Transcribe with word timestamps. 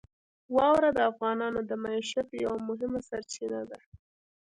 واوره 0.55 0.89
د 0.97 0.99
افغانانو 1.11 1.59
د 1.69 1.71
معیشت 1.83 2.27
یوه 2.43 2.57
مهمه 2.67 2.99
سرچینه 3.09 3.61
ده. 3.69 3.79